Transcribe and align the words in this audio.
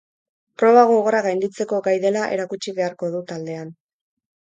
Proba 0.61 0.85
gogorrak 0.91 1.27
gainditzeko 1.27 1.81
gai 1.89 1.95
dela 2.09 2.25
erakutsi 2.39 2.77
beharko 2.83 3.15
du 3.19 3.25
taldean. 3.33 3.75